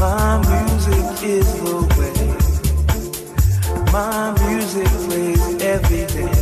My 0.00 0.36
music 0.46 1.22
is 1.24 1.50
the 1.62 1.76
way. 1.96 2.14
My 3.90 4.32
music 4.46 4.86
plays 5.06 5.44
every 5.62 6.04
day. 6.12 6.34